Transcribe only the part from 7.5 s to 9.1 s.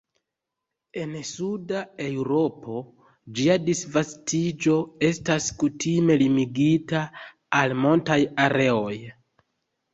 al montaj areoj.